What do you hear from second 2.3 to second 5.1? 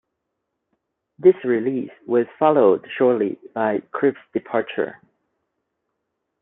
followed shortly by Crypt's departure.